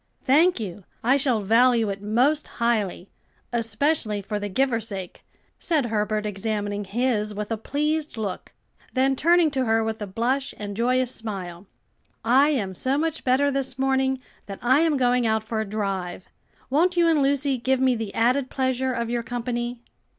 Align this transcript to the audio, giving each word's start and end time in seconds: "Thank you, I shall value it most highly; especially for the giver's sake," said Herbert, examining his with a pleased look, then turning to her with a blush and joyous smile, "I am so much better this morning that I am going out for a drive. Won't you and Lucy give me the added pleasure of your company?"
"Thank 0.23 0.59
you, 0.59 0.83
I 1.03 1.15
shall 1.17 1.41
value 1.43 1.91
it 1.91 2.01
most 2.01 2.47
highly; 2.57 3.11
especially 3.53 4.19
for 4.23 4.39
the 4.39 4.49
giver's 4.49 4.87
sake," 4.87 5.23
said 5.59 5.85
Herbert, 5.85 6.25
examining 6.25 6.85
his 6.85 7.35
with 7.35 7.51
a 7.51 7.55
pleased 7.57 8.17
look, 8.17 8.51
then 8.95 9.15
turning 9.15 9.51
to 9.51 9.65
her 9.65 9.83
with 9.83 10.01
a 10.01 10.07
blush 10.07 10.55
and 10.57 10.75
joyous 10.75 11.13
smile, 11.13 11.67
"I 12.25 12.49
am 12.49 12.73
so 12.73 12.97
much 12.97 13.23
better 13.23 13.51
this 13.51 13.77
morning 13.77 14.19
that 14.47 14.57
I 14.63 14.79
am 14.79 14.97
going 14.97 15.27
out 15.27 15.43
for 15.43 15.61
a 15.61 15.65
drive. 15.69 16.29
Won't 16.71 16.97
you 16.97 17.07
and 17.07 17.21
Lucy 17.21 17.59
give 17.59 17.79
me 17.79 17.93
the 17.93 18.11
added 18.15 18.49
pleasure 18.49 18.93
of 18.93 19.11
your 19.11 19.21
company?" 19.21 19.81